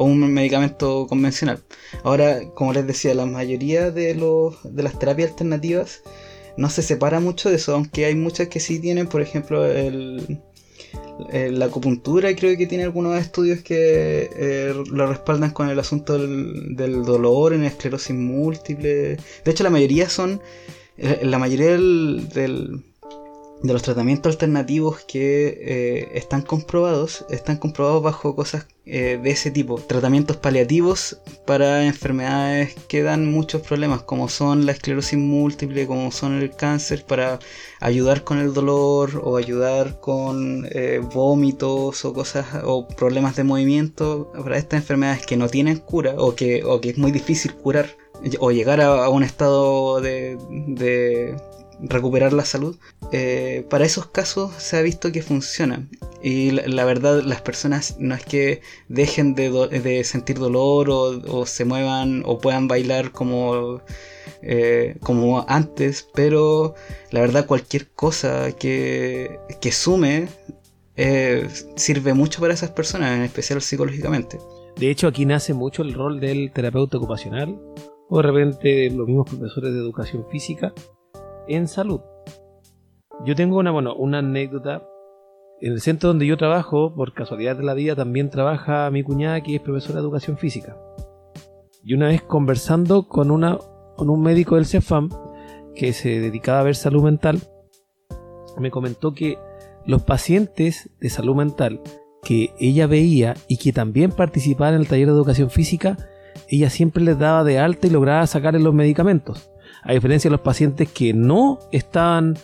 [0.00, 1.62] o un medicamento convencional.
[2.04, 6.02] Ahora, como les decía, la mayoría de, los, de las terapias alternativas
[6.56, 10.40] no se separa mucho de eso, aunque hay muchas que sí tienen, por ejemplo, el,
[11.32, 17.04] la acupuntura creo que tiene algunos estudios que eh, lo respaldan con el asunto del,
[17.04, 19.18] dolor en esclerosis múltiple.
[19.44, 20.40] De hecho, la mayoría son.
[20.96, 22.80] Eh, la mayoría de
[23.62, 29.76] los tratamientos alternativos que eh, están comprobados, están comprobados bajo cosas eh, de ese tipo.
[29.76, 36.40] Tratamientos paliativos para enfermedades que dan muchos problemas, como son la esclerosis múltiple, como son
[36.40, 37.38] el cáncer, para
[37.80, 44.32] ayudar con el dolor o ayudar con eh, vómitos o cosas o problemas de movimiento
[44.32, 47.96] para estas enfermedades que no tienen cura o que, o que es muy difícil curar
[48.38, 50.36] o llegar a, un estado de
[51.82, 52.76] recuperar la salud,
[53.12, 55.88] eh, para esos casos se ha visto que funciona.
[56.22, 62.22] Y la, verdad, las personas no es que dejen de, sentir dolor o, se muevan
[62.26, 63.80] o puedan bailar como,
[64.42, 66.74] eh, como antes, pero
[67.10, 70.28] la verdad cualquier cosa que, que sume
[70.96, 74.38] eh, sirve mucho para esas personas, en especial psicológicamente.
[74.76, 77.58] De hecho, aquí nace mucho el rol del terapeuta ocupacional
[78.10, 80.74] o de repente los mismos profesores de educación física
[81.48, 82.00] en salud.
[83.24, 84.86] Yo tengo una, bueno, una anécdota
[85.60, 89.42] en el centro donde yo trabajo, por casualidad de la vida, también trabaja mi cuñada
[89.42, 90.76] que es profesora de educación física.
[91.84, 93.58] Y una vez conversando con, una,
[93.96, 95.10] con un médico del CEFAM
[95.74, 97.40] que se dedicaba a ver salud mental,
[98.58, 99.38] me comentó que
[99.86, 101.80] los pacientes de salud mental
[102.22, 105.96] que ella veía y que también participaban en el taller de educación física,
[106.48, 109.50] ella siempre les daba de alta y lograba sacarles los medicamentos.
[109.82, 112.36] A diferencia de los pacientes que no estaban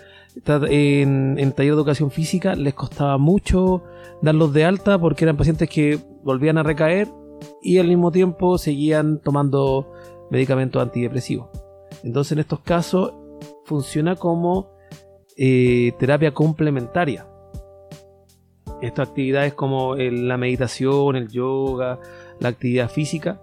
[0.44, 3.82] en, en taller de educación física, les costaba mucho
[4.22, 7.08] darlos de alta porque eran pacientes que volvían a recaer
[7.62, 9.92] y al mismo tiempo seguían tomando
[10.30, 11.48] medicamentos antidepresivos.
[12.02, 13.12] Entonces en estos casos
[13.64, 14.70] funciona como
[15.36, 17.26] eh, terapia complementaria.
[18.80, 21.98] Estas actividades como la meditación, el yoga,
[22.40, 23.40] la actividad física,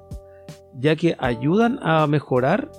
[0.77, 2.71] ya que ayudan a mejorar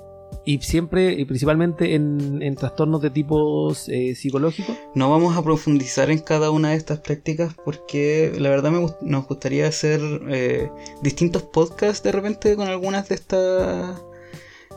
[0.45, 4.77] y siempre y principalmente en, trastornos de tipos eh, psicológicos.
[4.95, 9.27] No vamos a profundizar en cada una de estas prácticas porque la verdad me, nos
[9.27, 10.71] gustaría hacer eh,
[11.03, 14.03] distintos podcasts de repente con algunas de estas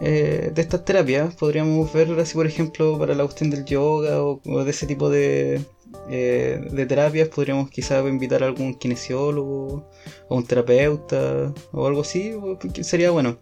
[0.01, 1.35] eh, de estas terapias.
[1.35, 5.61] Podríamos ver así por ejemplo para la cuestión del yoga o de ese tipo de,
[6.09, 9.89] eh, de terapias podríamos quizás invitar a algún kinesiólogo
[10.29, 12.33] o un terapeuta o algo así,
[12.81, 13.39] sería bueno.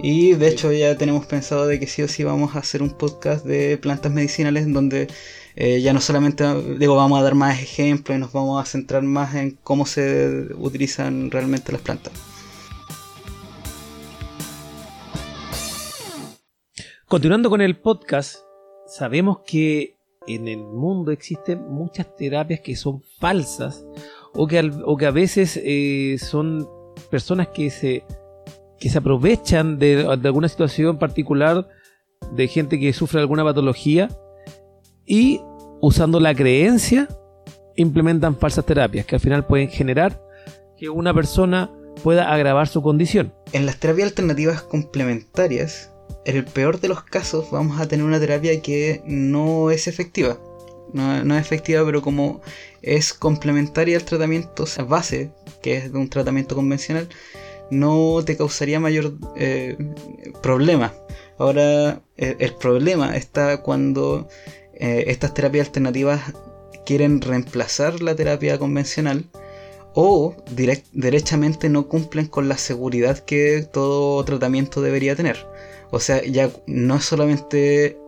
[0.00, 2.90] Y de hecho ya tenemos pensado de que sí o sí vamos a hacer un
[2.90, 5.08] podcast de plantas medicinales en donde
[5.56, 6.44] eh, ya no solamente
[6.78, 10.48] digo vamos a dar más ejemplos y nos vamos a centrar más en cómo se
[10.56, 12.29] utilizan realmente las plantas.
[17.10, 18.36] Continuando con el podcast,
[18.86, 19.96] sabemos que
[20.28, 23.84] en el mundo existen muchas terapias que son falsas
[24.32, 26.68] o que, o que a veces eh, son
[27.10, 28.04] personas que se,
[28.78, 31.68] que se aprovechan de, alguna situación particular
[32.30, 34.08] de gente que sufre alguna patología
[35.04, 35.40] y
[35.80, 37.08] usando la creencia
[37.74, 40.22] implementan falsas terapias que al final pueden generar
[40.78, 41.72] que una persona
[42.04, 43.34] pueda agravar su condición.
[43.52, 45.90] En las terapias alternativas complementarias
[46.24, 50.38] en el peor de los casos vamos a tener una terapia que no es efectiva.
[50.92, 52.40] No, es efectiva, pero como
[52.82, 55.30] es complementaria al tratamiento base,
[55.62, 57.08] que es de un tratamiento convencional,
[57.70, 59.76] no te causaría mayor eh,
[60.42, 60.92] problema.
[61.38, 64.28] Ahora, eh, el, problema está cuando
[64.74, 66.20] eh, estas terapias alternativas
[66.84, 69.24] quieren reemplazar la terapia convencional
[69.94, 70.36] o
[70.92, 75.46] derechamente no cumplen con la seguridad que todo tratamiento debería tener.
[75.90, 77.98] O sea, ya no es solamente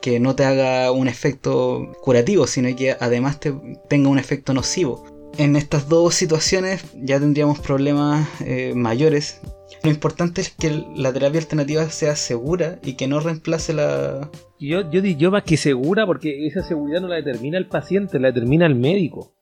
[0.00, 3.54] que no te haga un efecto curativo, sino que además te
[3.88, 5.04] tenga un efecto nocivo.
[5.36, 9.40] En estas dos situaciones ya tendríamos problemas eh, mayores.
[9.84, 14.30] Lo importante es que la terapia alternativa sea segura y que no reemplace la...
[14.58, 18.28] Yo, yo digo más que segura porque esa seguridad no la determina el paciente, la
[18.28, 19.34] determina el médico.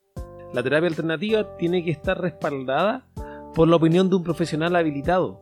[0.52, 3.06] La terapia alternativa tiene que estar respaldada
[3.54, 5.38] por la opinión de un profesional habilitado.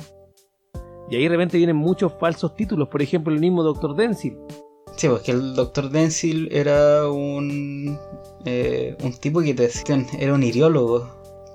[1.11, 3.95] Y ahí de repente vienen muchos falsos títulos, por ejemplo el mismo Dr.
[3.95, 4.37] Denzil.
[4.97, 5.90] Sí, pues que el Dr.
[5.90, 7.99] Denzil era un,
[8.45, 11.09] eh, un tipo que te decían, era un iriólogo,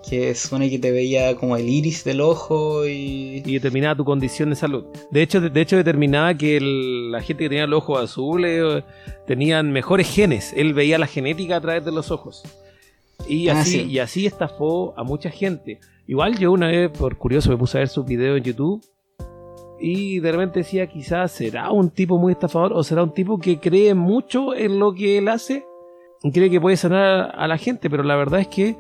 [0.08, 3.42] que supone que te veía como el iris del ojo y...
[3.46, 4.86] Y determinaba tu condición de salud.
[5.12, 8.84] De hecho, de, hecho determinaba que la gente que tenía los ojos azules eh,
[9.26, 10.54] tenían mejores genes.
[10.56, 12.44] Él veía la genética a través de los ojos.
[13.28, 15.80] Y ah, así, y así estafó a mucha gente.
[16.08, 18.82] Igual yo una vez, por curioso, me puse a ver sus videos en YouTube
[19.80, 23.60] y de repente decía, quizás será un tipo muy estafador o será un tipo que
[23.60, 25.66] cree mucho en lo que él hace
[26.24, 28.78] y cree que puede sanar a la gente, pero la verdad es que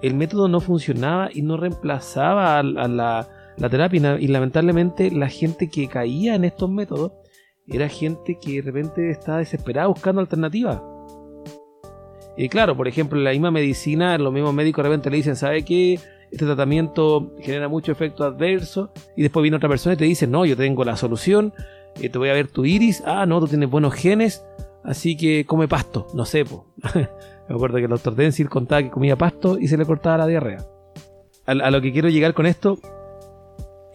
[0.00, 3.28] el método no funcionaba y no reemplazaba a, la,
[3.70, 7.12] terapia y lamentablemente la gente que caía en estos métodos
[7.66, 10.80] era gente que de repente estaba desesperada buscando alternativas.
[12.36, 15.36] Y claro, por ejemplo, en la misma medicina, los mismos médicos de repente le dicen,
[15.36, 16.00] ¿sabe qué?
[16.32, 20.46] Este tratamiento genera mucho efecto adverso y después viene otra persona y te dice, no,
[20.46, 21.52] yo tengo la solución,
[22.00, 24.42] eh, te voy a ver tu iris, ah, no, tú tienes buenos genes,
[24.82, 26.44] así que come pasto, no sé,
[26.94, 30.26] me acuerdo que el doctor Denzil contaba que comía pasto y se le cortaba la
[30.26, 30.66] diarrea.
[31.44, 32.78] A, lo que quiero llegar con esto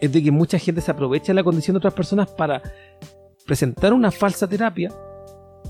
[0.00, 2.62] es de que mucha gente se aprovecha de la condición de otras personas para
[3.46, 4.92] presentar una falsa terapia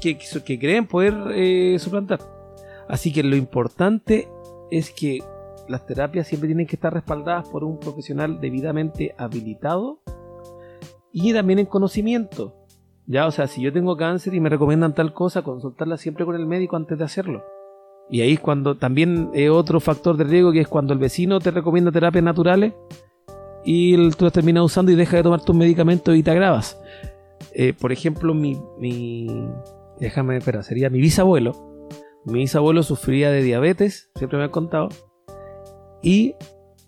[0.03, 2.19] que, que creen poder eh, suplantar.
[2.89, 4.29] Así que lo importante
[4.71, 5.21] es que
[5.69, 10.01] las terapias siempre tienen que estar respaldadas por un profesional debidamente habilitado
[11.13, 12.55] y también en conocimiento.
[13.07, 16.37] Ya, o sea, si yo tengo cáncer y me recomiendan tal cosa, consultarla siempre con
[16.37, 17.43] el médico antes de hacerlo.
[18.11, 21.41] Y ahí es cuando también es otro factor de riesgo que es cuando el vecino
[21.41, 22.73] te recomienda terapias naturales
[23.65, 26.81] y tú las terminas usando y dejas de tomar tus medicamentos y te agravas.
[27.53, 29.27] Eh, por ejemplo, mi, mi.
[30.01, 31.53] Déjame, espera, sería mi bisabuelo
[32.25, 34.89] Mi bisabuelo sufría de diabetes, siempre me ha contado,
[36.03, 36.35] y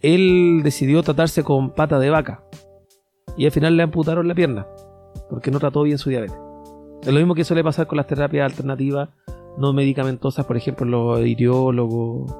[0.02, 2.42] él decidió tratarse con pata de vaca.
[3.36, 4.66] Y al final le amputaron la pierna,
[5.28, 6.36] porque no trató bien su diabetes.
[7.02, 9.08] Es lo mismo que suele pasar con las terapias alternativas
[9.56, 12.32] no medicamentosas, por ejemplo, los iriólogos.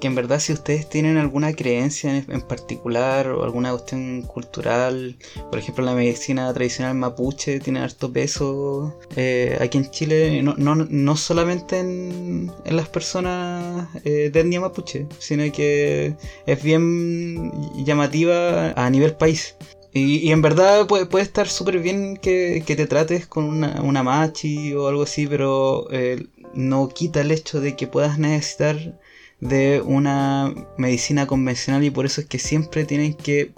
[0.00, 5.16] Que en verdad si ustedes tienen alguna creencia en, particular o alguna cuestión cultural,
[5.50, 10.74] por ejemplo la medicina tradicional mapuche tiene harto peso eh, aquí en Chile, no, no,
[10.76, 16.14] no solamente en, en las personas eh, de etnia mapuche, sino que
[16.46, 17.52] es bien
[17.84, 19.56] llamativa a nivel país.
[19.92, 23.80] Y, y en verdad puede, puede estar súper bien que, que te trates con una,
[23.82, 28.98] una machi o algo así, pero eh, no quita el hecho de que puedas necesitar
[29.40, 33.52] de una medicina convencional y por eso es que siempre tienen que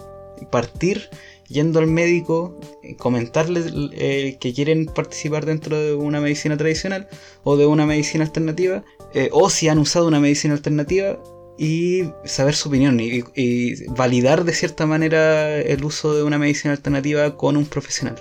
[0.51, 1.09] partir
[1.51, 2.57] yendo al médico,
[2.97, 7.07] comentarles eh, que quieren participar dentro de una medicina tradicional
[7.43, 11.19] o de una medicina alternativa, eh, o si han usado una medicina alternativa
[11.57, 17.35] y saber su opinión y, validar de cierta manera el uso de una medicina alternativa
[17.35, 18.15] con un profesional.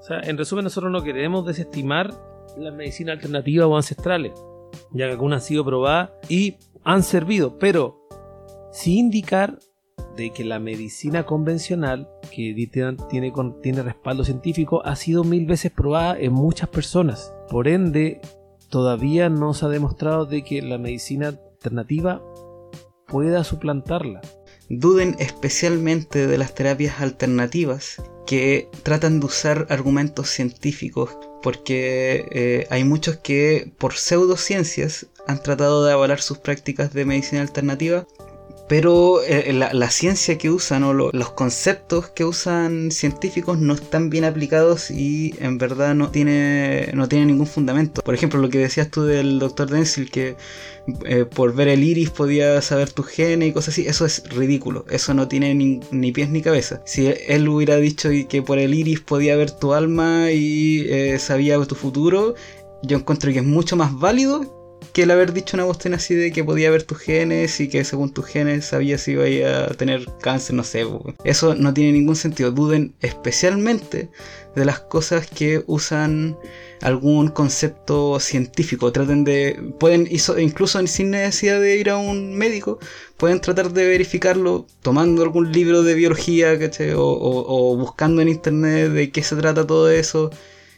[0.00, 2.14] O sea, en resumen, nosotros no queremos desestimar
[2.56, 4.32] las medicinas alternativas o ancestrales,
[4.92, 8.08] ya que algunas han sido probadas y han servido, pero
[8.72, 9.58] sin indicar
[10.16, 16.18] de que la medicina convencional, que tiene, tiene, respaldo científico, ha sido mil veces probada
[16.18, 17.32] en muchas personas.
[17.48, 18.20] Por ende,
[18.68, 22.22] todavía no se ha demostrado de que la medicina alternativa
[23.06, 24.20] pueda suplantarla.
[24.68, 32.84] Duden especialmente de las terapias alternativas que tratan de usar argumentos científicos porque eh, hay
[32.84, 38.06] muchos que por pseudociencias han tratado de avalar sus prácticas de medicina alternativa
[38.72, 43.74] pero eh, la, la, ciencia que usan o lo, los conceptos que usan científicos no
[43.74, 48.00] están bien aplicados y en verdad no tiene, ningún fundamento.
[48.00, 50.36] Por ejemplo, lo que decías tú del doctor Denzil, que
[51.04, 54.86] eh, por ver el iris podía saber tu genes y cosas así, eso es ridículo,
[54.88, 56.80] eso no tiene ni, ni, pies ni cabeza.
[56.86, 61.62] Si él hubiera dicho que por el iris podía ver tu alma y eh, sabía
[61.66, 62.36] tu futuro,
[62.82, 64.61] yo encuentro que es mucho más válido
[64.92, 67.84] que el haber dicho una cuestión así de que podía ver tus genes y que
[67.84, 70.86] según tus genes sabía si iba a tener cáncer, no sé.
[71.24, 72.50] Eso no tiene ningún sentido.
[72.50, 74.10] Duden especialmente
[74.54, 76.36] de las cosas que usan
[76.80, 78.92] algún concepto científico.
[78.92, 79.72] Traten de.
[79.78, 82.78] Pueden, incluso sin necesidad de ir a un médico,
[83.16, 86.92] pueden tratar de verificarlo tomando algún libro de biología, ¿cachai?
[86.92, 90.30] O, o, o buscando en internet de qué se trata todo eso.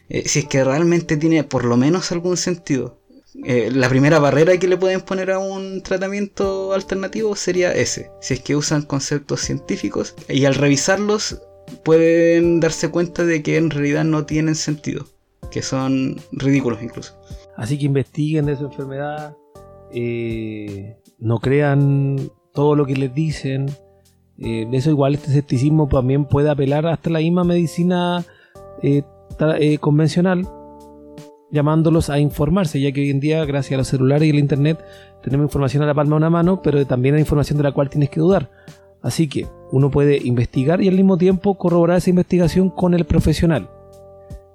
[0.08, 2.98] Eh, si es que realmente tiene por lo menos algún sentido.
[3.42, 8.10] Eh, la primera barrera que le pueden poner a un tratamiento alternativo sería ese.
[8.20, 11.42] Si es que usan conceptos científicos y al revisarlos
[11.82, 15.06] pueden darse cuenta de que en realidad no tienen sentido,
[15.50, 17.18] que son ridículos incluso.
[17.56, 19.36] Así que investiguen de su enfermedad,
[19.92, 23.70] eh, no crean todo lo que les dicen.
[24.38, 28.24] Eh, eso igual este escepticismo también puede apelar hasta la misma medicina
[28.82, 29.02] eh,
[29.58, 30.48] eh, convencional
[31.54, 34.84] llamándolos a informarse, ya que hoy en día, gracias a los celulares y el internet,
[35.22, 37.88] tenemos información a la palma de una mano, pero también hay información de la cual
[37.88, 38.50] tienes que dudar.
[39.00, 43.70] Así que uno puede investigar y al mismo tiempo corroborar esa investigación con el profesional.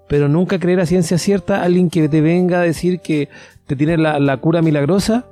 [0.10, 3.30] Pero nunca creer a ciencia cierta a alguien que te venga a decir que
[3.66, 5.26] te tiene la, la cura milagrosa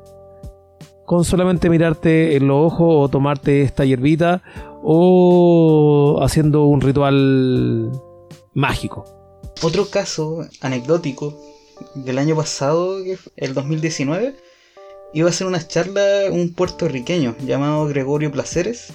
[1.06, 4.41] con solamente mirarte en los ojos o tomarte esta hierbita
[4.84, 7.91] o haciendo un ritual
[8.53, 9.06] mágico.
[9.63, 11.36] Otro caso anecdótico
[11.95, 12.99] del año pasado,
[13.35, 14.35] el 2019,
[15.13, 18.93] iba a hacer una charla un puertorriqueño llamado Gregorio Placeres,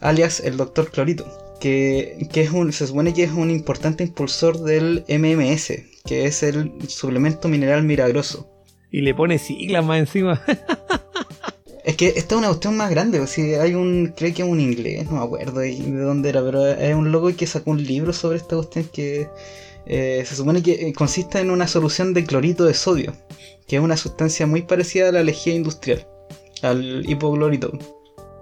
[0.00, 1.26] alias el Doctor Clorito,
[1.60, 5.72] que, que es un, se supone que es un importante impulsor del MMS,
[6.04, 8.48] que es el suplemento mineral milagroso.
[8.90, 10.42] Y le pone siglas más encima.
[11.84, 14.48] Es que esta es una cuestión más grande, o sea, hay un, creo que es
[14.48, 17.70] un inglés, no me acuerdo de, de dónde era, pero es un loco que sacó
[17.70, 19.30] un libro sobre esta cuestión que
[19.88, 23.14] eh, se supone que consiste en una solución de clorito de sodio,
[23.66, 26.06] que es una sustancia muy parecida a la lejía industrial,
[26.62, 27.72] al hipoclorito.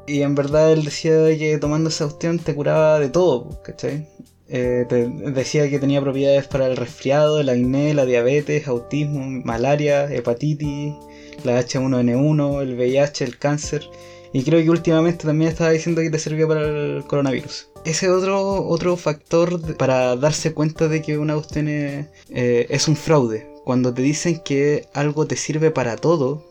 [0.08, 4.08] Y en verdad él decía que tomando esa cuestión te curaba de todo, ¿cachai?
[4.48, 10.12] Eh, te decía que tenía propiedades para el resfriado, el acné, la diabetes, autismo, malaria,
[10.12, 10.94] hepatitis,
[11.44, 13.82] la H1N1, el VIH, el cáncer.
[14.36, 17.68] Y creo que últimamente también estaba diciendo que te servía para el coronavirus.
[17.86, 22.96] Ese otro, otro factor para darse cuenta de que una cuestión es, eh, es un
[22.96, 23.48] fraude.
[23.64, 26.44] Cuando te dicen que algo te sirve para todo,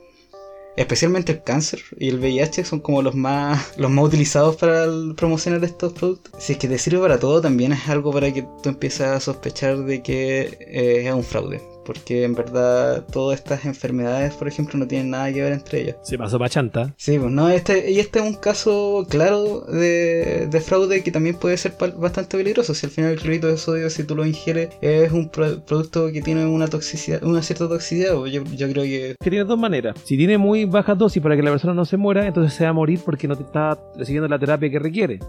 [0.77, 5.63] especialmente el cáncer y el VIH son como los más los más utilizados para promocionar
[5.63, 6.33] estos productos.
[6.39, 9.19] Si es que te sirve para todo, también es algo para que tú empieces a
[9.19, 11.61] sospechar de que eh, es un fraude.
[11.86, 15.97] Porque en verdad todas estas enfermedades, por ejemplo, no tienen nada que ver entre ellas.
[16.03, 16.93] Se pasó pa' chanta.
[16.97, 21.36] Sí, pues no, este, y este es un caso claro de, de fraude que también
[21.36, 22.73] puede ser bastante peligroso.
[22.73, 26.11] Si al final el clorito de sodio, si tú lo ingieres, es un pro- producto
[26.11, 29.59] que tiene una toxicidad, una cierta toxicidad, pues yo, yo creo que Que tiene dos
[29.59, 29.95] maneras.
[30.03, 32.71] Si tiene muy baja dosis para que la persona no se muera, entonces se va
[32.71, 35.19] a morir porque no te está recibiendo la terapia que requiere.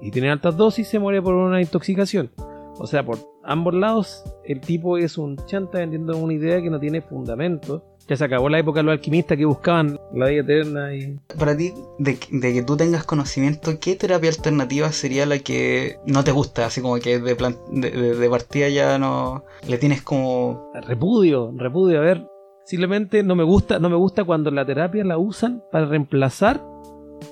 [0.00, 2.30] Y tiene altas dosis, se muere por una intoxicación.
[2.78, 6.80] O sea, por ambos lados, el tipo es un chanta vendiendo una idea que no
[6.80, 7.84] tiene fundamento.
[8.08, 11.56] Ya se acabó la época de los alquimistas que buscaban la vida eterna y para
[11.56, 16.32] ti, de, de que tú tengas conocimiento, ¿qué terapia alternativa sería la que no te
[16.32, 16.66] gusta?
[16.66, 20.72] Así como que de, plan- de, de- de partida ya no le tienes como...
[20.84, 21.98] repudio, repudio.
[21.98, 22.26] A ver,
[22.64, 26.60] simplemente no me gusta, no me gusta cuando la terapia la usan para reemplazar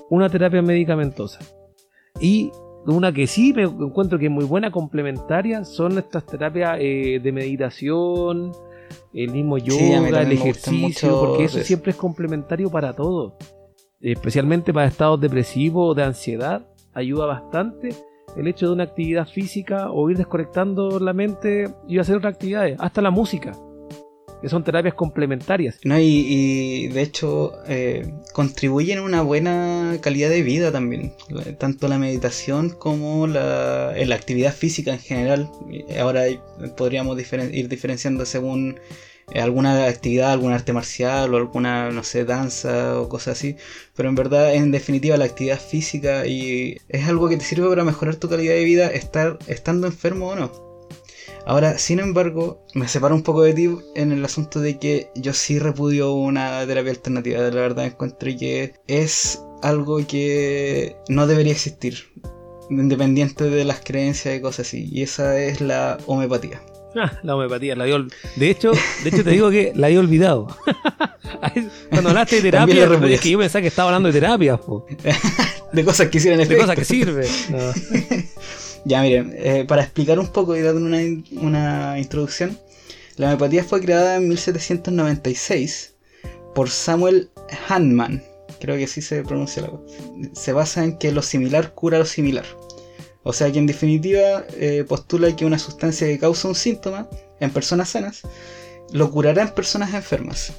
[0.09, 1.39] una terapia medicamentosa.
[2.21, 2.49] Y
[2.85, 7.31] una que sí me encuentro que es muy buena complementaria son estas terapias eh, de
[7.31, 8.51] meditación,
[9.13, 11.67] el mismo yoga, Sí, el ejercicio, porque eso eso.
[11.67, 13.37] siempre es complementario para todo.
[13.99, 17.89] Especialmente para estados depresivos o de ansiedad, ayuda bastante
[18.35, 22.77] el hecho de una actividad física o ir desconectando la mente y hacer otras actividades,
[22.79, 23.51] hasta la música,
[24.41, 25.77] que son terapias complementarias.
[25.83, 31.13] No, y, y de hecho eh, contribuyen a una buena calidad de vida también.
[31.59, 35.49] Tanto la meditación como la, eh, actividad física en general.
[35.99, 36.23] Ahora
[36.75, 37.17] podríamos
[37.51, 38.79] ir diferenciando según
[39.31, 43.55] eh, alguna actividad, algún arte marcial o alguna, no sé, danza o cosas así.
[43.95, 47.83] Pero en verdad, en definitiva, la actividad física y es algo que te sirve para
[47.83, 50.70] mejorar tu calidad de vida, estar estando enfermo o no.
[51.45, 55.33] Ahora, sin embargo, me separo un poco de ti en el asunto de que yo
[55.33, 57.39] sí repudio una terapia alternativa.
[57.39, 61.97] La verdad encuentro que es algo que no debería existir,
[62.69, 64.87] independiente de las creencias y cosas así.
[64.91, 66.61] Y esa es la homeopatía.
[66.95, 68.73] Ah, la homeopatía, la había de hecho,
[69.03, 70.47] de hecho te digo que la había olvidado.
[71.89, 74.59] Cuando hablaste de terapia, es que yo pensaba que estaba hablando de terapia.
[75.71, 76.63] De cosas que hicieron de efecto.
[76.63, 77.27] cosas que sirven.
[77.49, 77.57] No.
[78.85, 80.99] Ya, miren, eh, para explicar un poco y dar una,
[81.33, 82.57] una introducción,
[83.17, 85.93] la homeopatía fue creada en 1796
[86.55, 87.29] por Samuel
[87.67, 88.23] Hahnemann.
[88.59, 89.95] Creo que así se pronuncia la cosa.
[90.33, 92.45] Se basa en que lo similar cura lo similar.
[93.23, 97.07] O sea que en definitiva eh, postula que una sustancia que causa un síntoma
[97.39, 98.21] en personas sanas
[98.91, 100.53] lo curará en personas enfermas.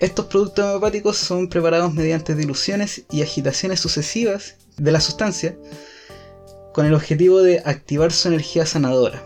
[0.00, 5.56] Estos productos homeopáticos son preparados mediante diluciones y agitaciones sucesivas de la sustancia
[6.74, 9.22] con el objetivo de activar su energía sanadora.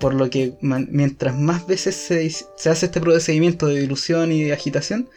[0.00, 4.52] Por lo que mientras más veces se, se hace este procedimiento de dilución y de
[4.52, 5.08] agitación,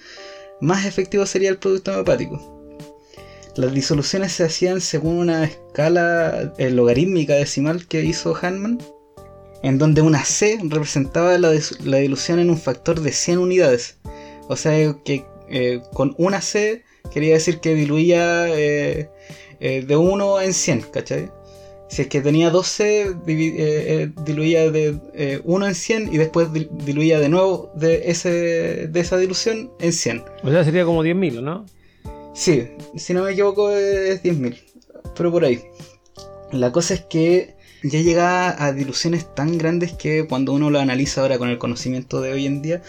[0.61, 2.53] más efectivo sería el producto homeopático.
[3.55, 8.79] Las disoluciones se hacían según una escala eh, logarítmica decimal que hizo Hahnemann,
[9.63, 13.97] en donde una C representaba la, dilución en un factor de 100 unidades.
[14.47, 19.09] O sea que eh, con una C quería decir que diluía eh,
[19.59, 21.31] de 1 en 100, ¿cachai?
[21.93, 26.51] Si es que tenía 12, divi- eh, eh, diluía de 1 en 100 y después
[26.51, 30.23] di- diluía de nuevo de, ese, de esa dilución en 100.
[30.43, 31.65] O sea, sería como 10.000, ¿no?
[32.33, 34.57] Sí, si no me equivoco es 10.000,
[35.15, 35.61] pero por ahí.
[36.51, 41.21] La cosa es que ya llegaba a diluciones tan grandes que cuando uno lo analiza
[41.21, 42.81] ahora con el conocimiento de hoy en día,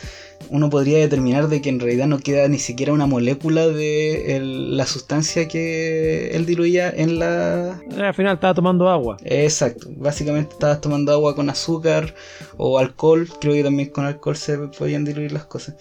[0.51, 4.77] uno podría determinar de que en realidad no queda ni siquiera una molécula de el-
[4.77, 9.17] la sustancia que él diluía en la, Al final estaba tomando agua.
[9.25, 12.15] Exacto, básicamente estabas tomando agua con azúcar
[12.57, 15.77] o alcohol, creo que también con alcohol se podían diluir las cosas.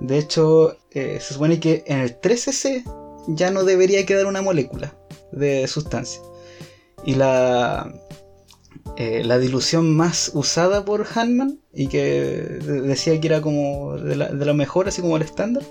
[0.00, 2.84] De hecho, eh, se supone que en el 13C
[3.28, 4.94] ya no debería quedar una molécula
[5.32, 6.20] de sustancia.
[7.04, 7.92] Y la,
[9.02, 12.02] eh, la dilución más usada por Hahnemann, y que
[12.66, 15.62] de- decía que era como de, la- de mejor, así como el estándar,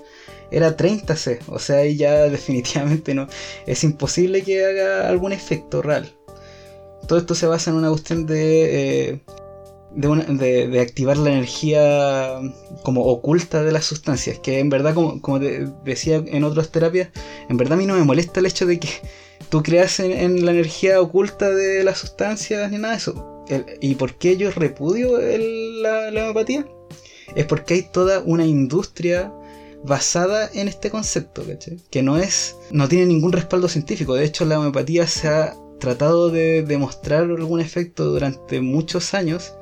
[0.50, 1.38] era 30C.
[1.46, 3.28] O sea, ahí ya definitivamente no.
[3.66, 6.10] Es imposible que haga algún efecto real.
[7.06, 9.20] Todo esto se basa en una cuestión de, eh,
[9.94, 12.40] de, una- de- activar la energía
[12.82, 14.38] como oculta de las sustancias.
[14.40, 17.10] Que en verdad, como, como decía en otras terapias,
[17.48, 18.88] en verdad a mí no me molesta el hecho de que
[19.50, 23.30] tú creas en, en la energía oculta de las sustancias ni nada de eso.
[23.80, 26.66] ¿Y por qué yo repudio la, homeopatía?
[27.34, 29.32] Es porque hay toda una industria
[29.84, 31.78] basada en este concepto, ¿cachai?
[31.90, 34.14] Que no es, no tiene ningún respaldo científico.
[34.14, 39.54] De hecho, la homeopatía se ha tratado de demostrar algún efecto durante muchos años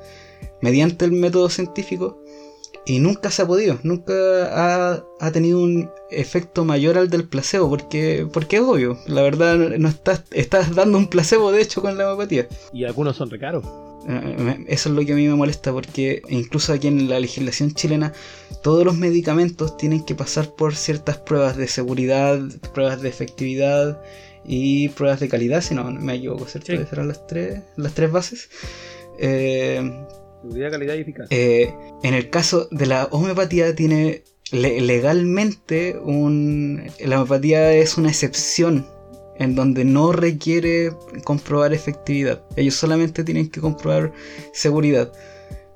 [0.61, 2.21] mediante el método científico
[2.89, 4.13] y nunca se ha podido, nunca
[4.51, 9.57] ha, ha tenido un efecto mayor al del placebo, porque, porque es obvio, la verdad
[9.77, 12.47] no estás, estás dando un placebo de hecho con la homeopatía.
[12.73, 13.63] Y algunos son recaros.
[14.07, 17.75] Eh, Eso es lo que a mí me molesta porque incluso aquí en la legislación
[17.75, 18.11] chilena
[18.63, 22.39] todos los medicamentos tienen que pasar por ciertas pruebas de seguridad,
[22.73, 24.01] pruebas de efectividad
[24.43, 26.71] y pruebas de calidad, si no me equivoco, ¿cierto?
[26.71, 26.79] Sí.
[26.91, 28.49] Eran las tres, las tres bases.
[29.19, 30.07] Eh,
[31.29, 31.73] Eh,
[32.03, 38.85] en el caso de la homeopatía tiene le- legalmente un la homeopatía es una excepción
[39.37, 40.91] en donde no requiere
[41.23, 42.43] comprobar efectividad.
[42.57, 44.11] Ellos solamente tienen que comprobar
[44.53, 45.11] seguridad.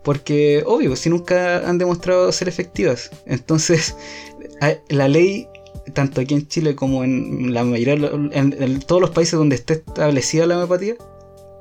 [0.03, 3.09] Porque, obvio, si nunca han demostrado ser efectivas.
[3.25, 3.95] Entonces,
[4.89, 5.47] la ley,
[5.93, 10.45] tanto aquí en Chile como en la mayoría, en todos los países donde esté establecida
[10.45, 10.95] la homeopatía,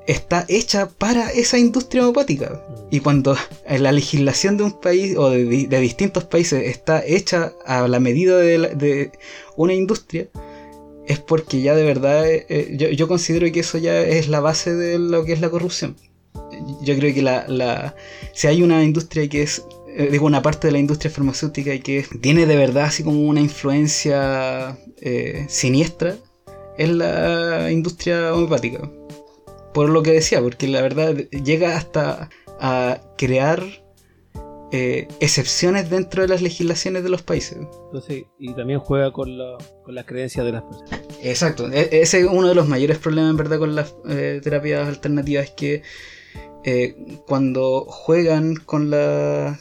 [0.06, 2.60] está hecha para esa industria homeopática.
[2.90, 3.36] Y cuando
[3.78, 8.00] la legislación de un país o de, di- de distintos países está hecha a la
[8.00, 9.12] medida de, la- de
[9.56, 10.28] una industria,
[11.06, 14.40] es porque ya de verdad eh, eh, yo, yo considero que eso ya es la
[14.40, 15.96] base de lo que es la corrupción.
[16.82, 17.94] Yo creo que la, la-
[18.34, 19.62] si hay una industria que es,
[19.96, 23.40] eh, digo, una parte de la industria farmacéutica que tiene de verdad así como una
[23.40, 26.16] influencia eh, siniestra,
[26.78, 28.88] es la industria homeopática.
[29.74, 32.28] Por lo que decía, porque la verdad llega hasta
[32.60, 33.62] a crear
[34.70, 37.58] eh, excepciones dentro de las legislaciones de los países.
[37.86, 41.00] Entonces, y también juega con, la, con las creencias de las personas.
[41.22, 44.88] Exacto, e- ese es uno de los mayores problemas en verdad con las eh, terapias
[44.88, 45.82] alternativas, es que
[46.64, 46.94] eh,
[47.26, 49.58] cuando juegan con, la,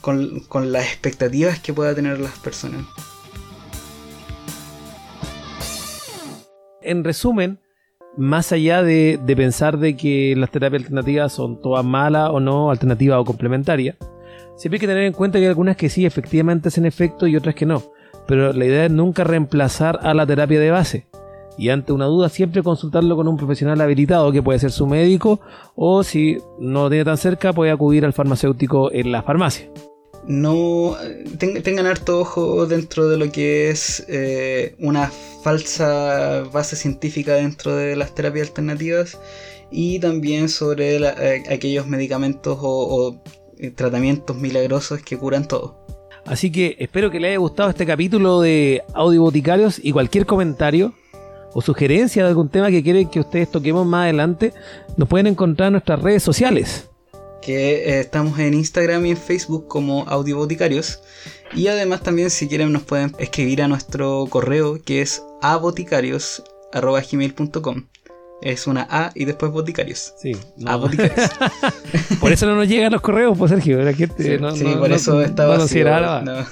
[0.00, 2.86] con, con las expectativas que pueda tener las personas.
[6.80, 7.60] En resumen,
[8.18, 12.70] más allá de, de pensar de que las terapias alternativas son todas malas o no,
[12.70, 13.96] alternativas o complementarias,
[14.56, 17.36] siempre hay que tener en cuenta que hay algunas que sí efectivamente hacen efecto y
[17.36, 17.82] otras que no.
[18.26, 21.06] Pero la idea es nunca reemplazar a la terapia de base.
[21.56, 25.40] Y ante una duda siempre consultarlo con un profesional habilitado que puede ser su médico
[25.74, 29.68] o si no lo tiene tan cerca puede acudir al farmacéutico en la farmacia.
[30.26, 30.96] No
[31.38, 35.10] ten- tengan harto ojo dentro de lo que es eh, una
[35.42, 39.18] falsa base científica dentro de las terapias alternativas
[39.70, 42.68] y también sobre eh, aquellos medicamentos o,
[43.08, 43.22] o,
[43.58, 45.78] eh, tratamientos milagrosos que curan todo.
[46.26, 50.92] Así que espero que les haya gustado este capítulo de Audio Boticarios y cualquier comentario
[51.54, 54.52] o sugerencia de algún tema que quieren que ustedes toquemos más adelante,
[54.98, 56.90] nos pueden encontrar en nuestras redes sociales.
[57.42, 61.00] Que eh, estamos en Instagram y en Facebook como Audioboticarios.
[61.54, 67.84] Y además también si quieren nos pueden escribir a nuestro correo que es aboticarios.gmail.com
[68.42, 70.12] Es una A y después boticarios.
[70.20, 70.32] Sí.
[70.66, 71.30] A boticarios.
[72.20, 73.78] Por eso no nos llegan los correos, pues Sergio.
[73.82, 76.44] La gente Sí, no, sí, no- por no- eso no estaba así, no.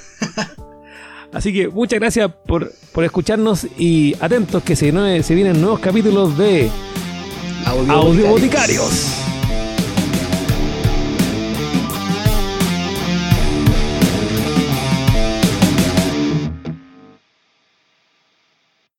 [1.52, 6.70] que muchas gracias por, por escucharnos y atentos que se, se vienen nuevos capítulos de
[7.66, 9.12] Audio Audio Boticarios.